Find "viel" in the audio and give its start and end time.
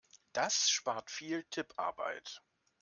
1.11-1.43